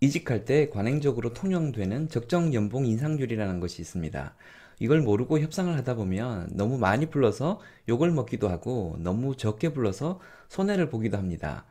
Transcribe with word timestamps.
이직할 0.00 0.44
때 0.44 0.68
관행적으로 0.68 1.32
통용되는 1.32 2.08
적정 2.10 2.52
연봉 2.52 2.84
인상률이라는 2.86 3.60
것이 3.60 3.80
있습니다. 3.80 4.34
이걸 4.78 5.00
모르고 5.00 5.40
협상을 5.40 5.74
하다 5.74 5.94
보면 5.94 6.50
너무 6.52 6.76
많이 6.76 7.06
불러서 7.06 7.60
욕을 7.88 8.10
먹기도 8.10 8.48
하고 8.50 8.96
너무 8.98 9.36
적게 9.36 9.72
불러서 9.72 10.20
손해를 10.48 10.90
보기도 10.90 11.16
합니다. 11.16 11.64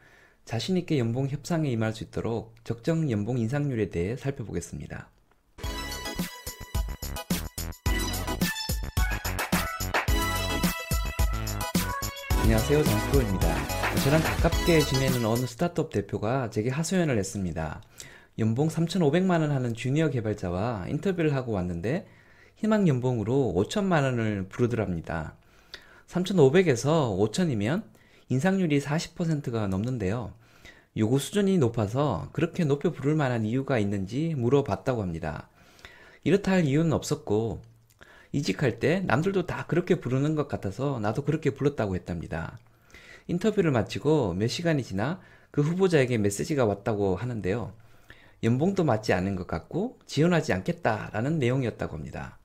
자신있게 0.46 0.98
연봉 0.98 1.28
협상에 1.28 1.70
임할 1.70 1.94
수 1.94 2.04
있도록 2.04 2.56
적정 2.64 3.12
연봉 3.12 3.38
인상률에 3.38 3.89
대해 3.89 4.16
살펴보겠습니다. 4.16 5.10
안녕하세요. 12.42 12.84
장프로입니다. 12.84 13.76
저랑 14.04 14.21
가깝게 14.21 14.80
지내는 14.82 15.26
어느 15.26 15.48
스타트업 15.48 15.89
대표가 15.89 16.52
제게 16.52 16.70
하소연을 16.70 17.18
했습니다. 17.18 17.82
연봉 18.38 18.67
3,500만 18.67 19.41
원 19.41 19.52
하는 19.52 19.73
주니어 19.73 20.09
개발자와 20.09 20.88
인터뷰를 20.89 21.34
하고 21.34 21.53
왔는데 21.53 22.05
희망 22.57 22.88
연봉으로 22.88 23.53
5천만 23.55 24.03
원을 24.03 24.48
부르더랍니다. 24.49 25.35
3,500에서 26.07 27.17
5천이면 27.17 27.84
인상률이 28.29 28.79
40%가 28.81 29.67
넘는데요. 29.67 30.34
요구 30.98 31.20
수준이 31.20 31.57
높아서 31.57 32.29
그렇게 32.31 32.63
높여 32.63 32.91
부를 32.91 33.16
만한 33.16 33.45
이유가 33.45 33.79
있는지 33.79 34.34
물어봤다고 34.38 35.02
합니다. 35.02 35.49
이렇다 36.23 36.52
할 36.52 36.65
이유는 36.65 36.93
없었고 36.93 37.62
이직할 38.31 38.79
때 38.79 39.02
남들도 39.02 39.45
다 39.45 39.65
그렇게 39.67 39.99
부르는 39.99 40.35
것 40.35 40.48
같아서 40.48 40.99
나도 40.99 41.23
그렇게 41.23 41.52
불렀다고 41.52 41.95
했답니다. 41.95 42.57
인터뷰를 43.27 43.71
마치고 43.71 44.34
몇 44.34 44.48
시간이 44.48 44.84
지나 44.84 45.20
그 45.52 45.62
후보자에게 45.62 46.17
메시지가 46.17 46.65
왔다고 46.65 47.15
하는데요. 47.15 47.73
연봉도 48.45 48.85
맞지 48.85 49.12
않은 49.12 49.35
것 49.35 49.48
같고 49.48 49.99
지원하지 50.05 50.54
않겠다라는 50.54 51.40
내용이었다고 51.40 51.98
합니다. 51.98 52.40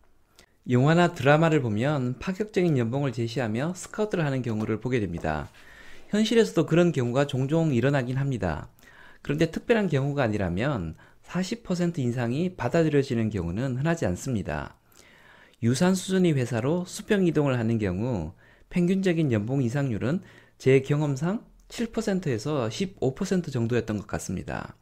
영화나 0.69 1.13
드라마를 1.13 1.63
보면 1.63 2.19
파격적인 2.19 2.77
연봉을 2.79 3.13
제시하며 3.13 3.75
스카우트를 3.75 4.25
하는 4.25 4.43
경우를 4.43 4.81
보게 4.81 4.99
됩니다. 4.99 5.49
현실에서도 6.09 6.67
그런 6.67 6.91
경우가 6.91 7.27
종종 7.27 7.73
일어나긴 7.73 8.17
합니다. 8.17 8.69
그런데 9.23 9.51
특별한 9.51 9.89
경우가 9.89 10.23
아니라면 10.23 10.97
40% 11.25 11.99
인상이 11.99 12.57
받아들여지는 12.57 13.31
경우는 13.31 13.77
흔하지 13.77 14.07
않습니다. 14.07 14.77
유산 15.63 15.95
수준의 15.95 16.33
회사로 16.33 16.85
수평 16.87 17.27
이동을 17.27 17.59
하는 17.59 17.79
경우 17.79 18.33
평균적인 18.71 19.31
연봉 19.33 19.63
이상률은 19.63 20.23
제 20.59 20.81
경험상 20.81 21.45
7%에서 21.69 22.69
15% 22.69 23.53
정도였던 23.53 23.99
것 23.99 24.07
같습니다. 24.07 24.75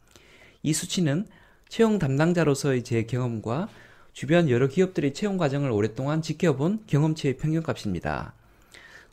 이 0.62 0.72
수치는 0.72 1.26
채용 1.68 1.98
담당자로서의 1.98 2.82
제 2.84 3.04
경험과 3.04 3.68
주변 4.12 4.50
여러 4.50 4.66
기업들의 4.68 5.14
채용 5.14 5.36
과정을 5.36 5.70
오랫동안 5.70 6.22
지켜본 6.22 6.84
경험치의 6.86 7.36
평균값입니다. 7.36 8.34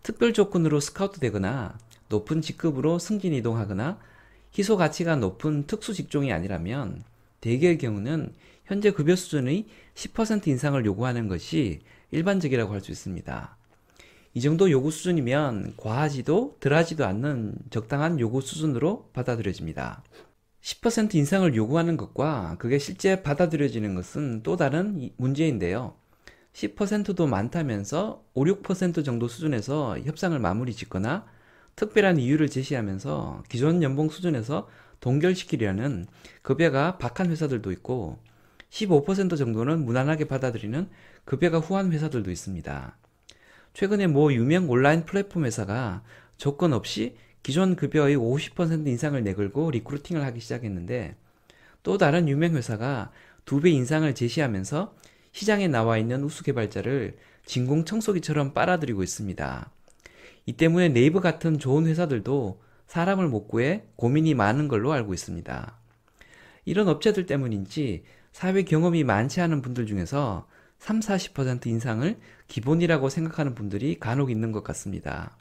특별 0.01 0.33
조건으로 0.33 0.79
스카우트 0.79 1.19
되거나 1.19 1.77
높은 2.09 2.41
직급으로 2.41 2.99
승진 2.99 3.33
이동하거나 3.33 3.99
희소 4.57 4.77
가치가 4.77 5.15
높은 5.15 5.67
특수 5.67 5.93
직종이 5.93 6.31
아니라면 6.31 7.03
대개의 7.41 7.77
경우는 7.77 8.33
현재 8.65 8.91
급여 8.91 9.15
수준의 9.15 9.65
10% 9.93 10.47
인상을 10.47 10.83
요구하는 10.85 11.27
것이 11.27 11.81
일반적이라고 12.11 12.73
할 12.73 12.81
수 12.81 12.91
있습니다. 12.91 13.57
이 14.33 14.41
정도 14.41 14.69
요구 14.71 14.91
수준이면 14.91 15.75
과하지도 15.77 16.57
덜하지도 16.59 17.05
않는 17.05 17.55
적당한 17.69 18.19
요구 18.19 18.41
수준으로 18.41 19.09
받아들여집니다. 19.13 20.03
10% 20.65 21.13
인상을 21.13 21.55
요구하는 21.55 21.95
것과 21.95 22.55
그게 22.57 22.79
실제 22.79 23.21
받아들여지는 23.21 23.93
것은 23.93 24.41
또 24.41 24.57
다른 24.57 25.11
문제인데요. 25.15 25.93
10%도 26.53 27.27
많다면서 27.27 28.23
5, 28.33 28.45
6% 28.45 29.05
정도 29.05 29.27
수준에서 29.27 29.99
협상을 29.99 30.37
마무리 30.39 30.73
짓거나 30.73 31.27
특별한 31.75 32.17
이유를 32.17 32.49
제시하면서 32.49 33.43
기존 33.47 33.83
연봉 33.83 34.09
수준에서 34.09 34.67
동결시키려는 35.01 36.07
급여가 36.41 36.97
박한 36.97 37.29
회사들도 37.29 37.71
있고 37.73 38.17
15% 38.71 39.37
정도는 39.37 39.85
무난하게 39.85 40.25
받아들이는 40.25 40.89
급여가 41.25 41.59
후한 41.59 41.91
회사들도 41.91 42.31
있습니다. 42.31 42.97
최근에 43.73 44.07
모 44.07 44.33
유명 44.33 44.67
온라인 44.67 45.05
플랫폼 45.05 45.45
회사가 45.45 46.01
조건 46.37 46.73
없이 46.73 47.17
기존 47.45 47.75
급여의 47.75 48.17
50% 48.17 48.87
인상을 48.87 49.23
내걸고 49.23 49.69
recruiting을 49.69 50.25
하기 50.25 50.39
시작했는데 50.39 51.15
또 51.83 51.99
다른 51.99 52.27
유명 52.27 52.55
회사가 52.55 53.11
두 53.45 53.61
배 53.61 53.69
인상을 53.69 54.15
제시하면서 54.15 54.95
시장에 55.31 55.67
나와 55.67 55.99
있는 55.99 56.23
우수 56.23 56.43
개발자를 56.43 57.17
진공 57.45 57.85
청소기처럼 57.85 58.55
빨아들이고 58.55 59.03
있습니다. 59.03 59.69
이 60.47 60.53
때문에 60.53 60.89
네이버 60.89 61.19
같은 61.19 61.59
좋은 61.59 61.85
회사들도 61.85 62.63
사람을 62.87 63.27
못 63.27 63.47
구해 63.47 63.83
고민이 63.95 64.33
많은 64.33 64.67
걸로 64.67 64.91
알고 64.91 65.13
있습니다. 65.13 65.77
이런 66.65 66.87
업체들 66.87 67.27
때문인지 67.27 68.05
사회 68.31 68.63
경험이 68.63 69.03
많지 69.03 69.39
않은 69.41 69.61
분들 69.61 69.85
중에서 69.85 70.47
3, 70.79 70.99
40% 70.99 71.67
인상을 71.67 72.17
기본이라고 72.47 73.09
생각하는 73.09 73.53
분들이 73.53 73.99
간혹 73.99 74.31
있는 74.31 74.51
것 74.51 74.63
같습니다. 74.63 75.37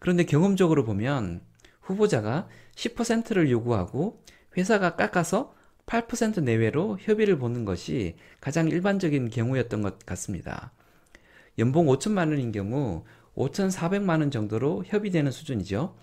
그런데 0.00 0.24
경험적으로 0.24 0.84
보면 0.84 1.42
후보자가 1.82 2.48
10%를 2.74 3.50
요구하고 3.50 4.24
회사가 4.56 4.96
깎아서 4.96 5.54
8% 5.86 6.42
내외로 6.42 6.98
협의를 7.00 7.38
보는 7.38 7.64
것이 7.64 8.16
가장 8.40 8.68
일반적인 8.68 9.30
경우였던 9.30 9.82
것 9.82 9.98
같습니다. 10.06 10.72
연봉 11.58 11.86
5천만 11.86 12.30
원인 12.30 12.52
경우 12.52 13.04
5,400만 13.34 14.20
원 14.20 14.30
정도로 14.30 14.84
협의되는 14.86 15.30
수준이죠. 15.30 15.96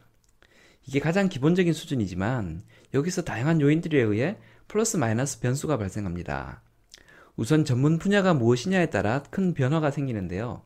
이게 0.86 1.00
가장 1.00 1.30
기본적인 1.30 1.74
수준이지만 1.74 2.64
여기서 2.94 3.24
다양한 3.24 3.62
요인들에 3.62 4.00
의해 4.02 4.38
플러스 4.68 4.98
마이너스 4.98 5.40
변수가 5.40 5.78
발생합니다. 5.78 6.62
우선 7.36 7.66
전문 7.66 7.98
분야가 7.98 8.34
무엇이냐에 8.34 8.90
따라 8.90 9.24
큰 9.30 9.54
변화가 9.54 9.92
생기는데요. 9.92 10.64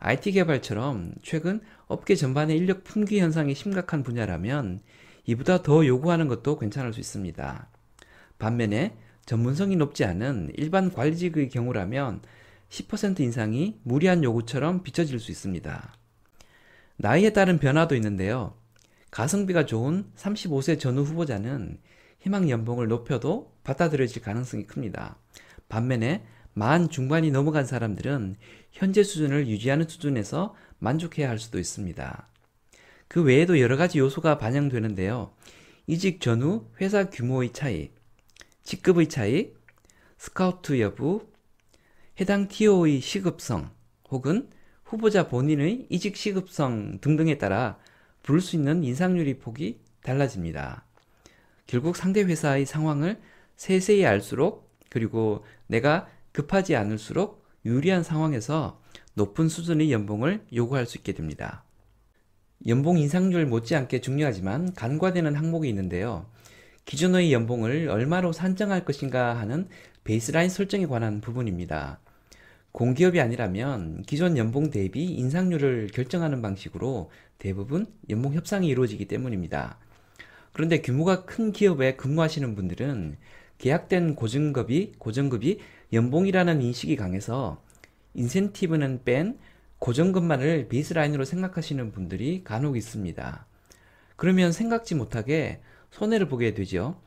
IT 0.00 0.32
개발처럼 0.32 1.14
최근 1.22 1.60
업계 1.86 2.14
전반의 2.14 2.56
인력 2.56 2.84
품귀 2.84 3.18
현상이 3.20 3.54
심각한 3.54 4.02
분야라면 4.02 4.80
이보다 5.26 5.62
더 5.62 5.86
요구하는 5.86 6.28
것도 6.28 6.58
괜찮을 6.58 6.92
수 6.92 7.00
있습니다. 7.00 7.68
반면에 8.38 8.96
전문성이 9.26 9.76
높지 9.76 10.04
않은 10.04 10.52
일반 10.56 10.90
관리직의 10.92 11.50
경우라면 11.50 12.22
10% 12.70 13.20
인상이 13.20 13.78
무리한 13.82 14.24
요구처럼 14.24 14.82
비춰질 14.82 15.18
수 15.18 15.30
있습니다. 15.30 15.92
나이에 16.96 17.32
따른 17.32 17.58
변화도 17.58 17.94
있는데요. 17.96 18.54
가성비가 19.10 19.66
좋은 19.66 20.06
35세 20.16 20.78
전후 20.78 21.02
후보자는 21.02 21.78
희망 22.20 22.50
연봉을 22.50 22.88
높여도 22.88 23.52
받아들여질 23.64 24.22
가능성이 24.22 24.66
큽니다. 24.66 25.16
반면에 25.68 26.24
만 26.58 26.88
중반이 26.88 27.30
넘어간 27.30 27.64
사람들은 27.64 28.34
현재 28.72 29.04
수준을 29.04 29.46
유지하는 29.46 29.86
수준에서 29.86 30.56
만족해야 30.80 31.28
할 31.28 31.38
수도 31.38 31.60
있습니다. 31.60 32.28
그 33.06 33.22
외에도 33.22 33.60
여러 33.60 33.76
가지 33.76 34.00
요소가 34.00 34.38
반영되는데요. 34.38 35.32
이직 35.86 36.20
전후 36.20 36.68
회사 36.80 37.08
규모의 37.08 37.52
차이, 37.52 37.90
직급의 38.64 39.08
차이, 39.08 39.52
스카우트 40.18 40.80
여부, 40.80 41.28
해당 42.20 42.48
TO의 42.48 43.00
시급성, 43.00 43.70
혹은 44.10 44.50
후보자 44.82 45.28
본인의 45.28 45.86
이직 45.90 46.16
시급성 46.16 46.98
등등에 47.00 47.38
따라 47.38 47.78
부를 48.24 48.40
수 48.40 48.56
있는 48.56 48.82
인상률이 48.82 49.38
폭이 49.38 49.80
달라집니다. 50.02 50.84
결국 51.68 51.96
상대 51.96 52.22
회사의 52.22 52.66
상황을 52.66 53.20
세세히 53.54 54.04
알수록 54.04 54.68
그리고 54.90 55.44
내가 55.68 56.08
급하지 56.38 56.76
않을수록 56.76 57.44
유리한 57.64 58.04
상황에서 58.04 58.80
높은 59.14 59.48
수준의 59.48 59.90
연봉을 59.90 60.46
요구할 60.54 60.86
수 60.86 60.96
있게 60.96 61.12
됩니다. 61.12 61.64
연봉 62.68 62.96
인상률 62.96 63.44
못지않게 63.46 64.00
중요하지만 64.00 64.72
간과되는 64.74 65.34
항목이 65.34 65.68
있는데요. 65.68 66.26
기존의 66.84 67.32
연봉을 67.32 67.88
얼마로 67.88 68.30
산정할 68.32 68.84
것인가 68.84 69.36
하는 69.36 69.68
베이스라인 70.04 70.48
설정에 70.48 70.86
관한 70.86 71.20
부분입니다. 71.20 71.98
공기업이 72.70 73.20
아니라면 73.20 74.02
기존 74.02 74.38
연봉 74.38 74.70
대비 74.70 75.06
인상률을 75.06 75.88
결정하는 75.92 76.40
방식으로 76.40 77.10
대부분 77.38 77.86
연봉 78.10 78.34
협상이 78.34 78.68
이루어지기 78.68 79.06
때문입니다. 79.06 79.78
그런데 80.52 80.82
규모가 80.82 81.24
큰 81.24 81.50
기업에 81.50 81.96
근무하시는 81.96 82.54
분들은 82.54 83.16
계약된 83.58 84.14
고정급이, 84.14 84.92
고정급이 84.98 85.58
연봉이라는 85.92 86.60
인식이 86.60 86.96
강해서 86.96 87.62
인센티브는 88.14 89.02
뺀 89.04 89.38
고정급만을 89.78 90.68
베이스라인으로 90.68 91.24
생각하시는 91.24 91.92
분들이 91.92 92.42
간혹 92.44 92.76
있습니다. 92.76 93.46
그러면 94.16 94.52
생각지 94.52 94.94
못하게 94.94 95.60
손해를 95.90 96.28
보게 96.28 96.52
되죠. 96.52 97.00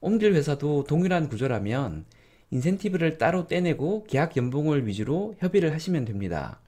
옮길 0.00 0.34
회사도 0.34 0.84
동일한 0.84 1.28
구조라면 1.28 2.06
인센티브를 2.50 3.18
따로 3.18 3.46
떼내고 3.46 4.04
계약 4.04 4.36
연봉을 4.36 4.86
위주로 4.86 5.34
협의를 5.38 5.72
하시면 5.72 6.04
됩니다. 6.04 6.60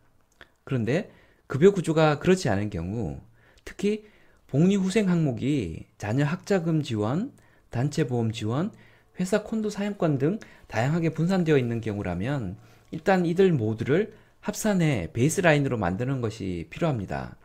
그런데 0.64 1.10
급여 1.46 1.72
구조가 1.72 2.18
그렇지 2.18 2.48
않은 2.48 2.70
경우 2.70 3.20
특히 3.64 4.04
복리후생 4.48 5.08
항목이 5.08 5.86
자녀 5.98 6.24
학자금 6.24 6.82
지원, 6.82 7.32
단체 7.70 8.06
보험 8.06 8.32
지원, 8.32 8.72
회사 9.18 9.42
콘도 9.42 9.70
사용권 9.70 10.18
등 10.18 10.38
다양하게 10.68 11.10
분산되어 11.10 11.58
있는 11.58 11.80
경우라면 11.80 12.56
일단 12.90 13.26
이들 13.26 13.52
모두를 13.52 14.14
합산해 14.40 15.10
베이스라인으로 15.12 15.76
만드는 15.76 16.20
것이 16.20 16.66
필요합니다. 16.70 17.36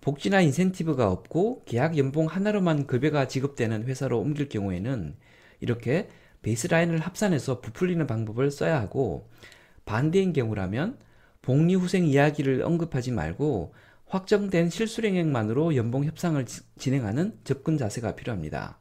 복지나 0.00 0.40
인센티브가 0.40 1.10
없고 1.10 1.64
계약 1.64 1.98
연봉 1.98 2.26
하나로만 2.26 2.86
급여가 2.86 3.26
지급되는 3.26 3.84
회사로 3.84 4.20
옮길 4.20 4.48
경우에는 4.48 5.16
이렇게 5.60 6.08
베이스라인을 6.42 7.00
합산해서 7.00 7.60
부풀리는 7.60 8.06
방법을 8.06 8.50
써야 8.50 8.80
하고 8.80 9.28
반대인 9.84 10.32
경우라면 10.32 10.98
복리 11.42 11.74
후생 11.74 12.06
이야기를 12.06 12.62
언급하지 12.62 13.10
말고 13.10 13.74
확정된 14.06 14.70
실수령액만으로 14.70 15.76
연봉 15.76 16.04
협상을 16.04 16.44
진행하는 16.78 17.38
접근 17.44 17.76
자세가 17.76 18.14
필요합니다. 18.14 18.78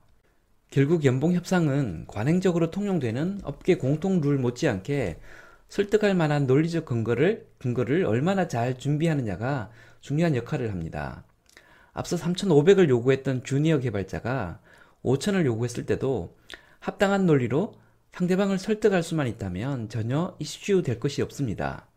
결국 0.70 1.06
연봉 1.06 1.34
협상은 1.34 2.06
관행적으로 2.08 2.72
통용되는 2.72 3.40
업계 3.44 3.78
공통 3.78 4.20
룰 4.20 4.38
못지않게 4.38 5.20
설득할 5.70 6.14
만한 6.14 6.46
논리적 6.46 6.86
근거를 6.86 7.48
근거를 7.58 8.06
얼마나 8.06 8.48
잘 8.48 8.78
준비하느냐가 8.78 9.70
중요한 10.02 10.36
역할을 10.36 10.72
합니다. 10.72 11.24
앞서 11.94 12.16
3,500을 12.16 12.90
요구했던 12.90 13.44
주니어 13.44 13.80
개발자가 13.80 14.60
5,000을 15.04 15.46
요구했을 15.46 15.86
때도 15.86 16.36
합당한 16.80 17.26
논리로 17.26 17.74
상대방을 18.12 18.58
설득할 18.58 19.04
수만 19.04 19.28
있다면 19.28 19.90
전혀 19.90 20.36
이슈 20.40 20.82
될 20.82 21.00
것이 21.00 21.22
없습니다. 21.22 21.88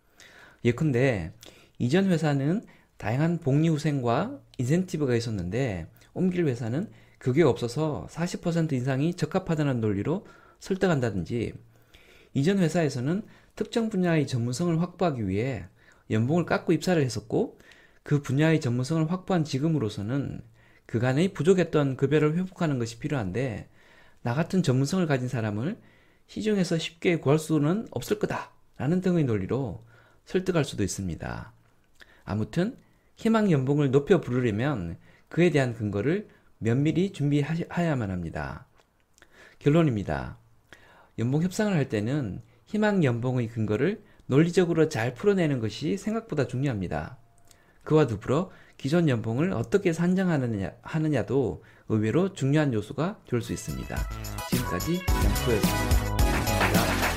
예컨대 0.64 1.32
이전 1.78 2.06
회사는 2.06 2.62
다양한 2.98 3.38
복리 3.38 3.68
후생과 3.68 4.38
인센티브가 4.58 5.16
있었는데 5.16 5.86
옮길 6.12 6.46
회사는 6.46 6.90
그게 7.20 7.42
없어서 7.42 8.06
40% 8.10 8.72
인상이 8.72 9.12
적합하다는 9.12 9.82
논리로 9.82 10.26
설득한다든지 10.58 11.52
이전 12.32 12.58
회사에서는 12.58 13.22
특정 13.54 13.90
분야의 13.90 14.26
전문성을 14.26 14.80
확보하기 14.80 15.28
위해 15.28 15.66
연봉을 16.10 16.46
깎고 16.46 16.72
입사를 16.72 17.00
했었고 17.02 17.58
그 18.02 18.22
분야의 18.22 18.62
전문성을 18.62 19.12
확보한 19.12 19.44
지금으로서는 19.44 20.40
그간의 20.86 21.34
부족했던 21.34 21.98
급여를 21.98 22.38
회복하는 22.38 22.78
것이 22.78 22.98
필요한데 22.98 23.68
나 24.22 24.34
같은 24.34 24.62
전문성을 24.62 25.06
가진 25.06 25.28
사람을 25.28 25.76
시중에서 26.26 26.78
쉽게 26.78 27.16
구할 27.16 27.38
수는 27.38 27.86
없을 27.90 28.18
거다 28.18 28.50
라는 28.78 29.02
등의 29.02 29.24
논리로 29.24 29.84
설득할 30.24 30.64
수도 30.64 30.82
있습니다. 30.82 31.52
아무튼 32.24 32.78
희망 33.16 33.50
연봉을 33.50 33.90
높여 33.90 34.22
부르려면 34.22 34.96
그에 35.28 35.50
대한 35.50 35.74
근거를 35.74 36.28
면밀히 36.60 37.12
준비하야만 37.12 38.10
합니다. 38.10 38.66
결론입니다. 39.58 40.38
연봉 41.18 41.42
협상을 41.42 41.74
할 41.74 41.88
때는 41.88 42.42
희망 42.66 43.02
연봉의 43.02 43.48
근거를 43.48 44.02
논리적으로 44.26 44.88
잘 44.88 45.14
풀어내는 45.14 45.58
것이 45.58 45.96
생각보다 45.96 46.46
중요합니다. 46.46 47.18
그와 47.82 48.06
더불어 48.06 48.50
기존 48.76 49.08
연봉을 49.08 49.52
어떻게 49.52 49.92
산정하느냐 49.92 50.72
하느냐도 50.82 51.64
의외로 51.88 52.32
중요한 52.32 52.72
요소가 52.72 53.18
될 53.28 53.42
수 53.42 53.52
있습니다. 53.52 53.96
지금까지 54.50 55.00
양프였습니다. 55.04 56.16
감사합니다. 56.16 57.09